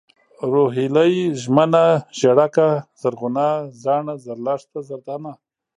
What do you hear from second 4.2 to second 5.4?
زرلښته، زردانه